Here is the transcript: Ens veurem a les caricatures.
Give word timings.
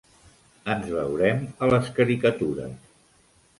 Ens 0.75 0.87
veurem 0.93 1.45
a 1.67 1.71
les 1.73 1.93
caricatures. 2.01 2.75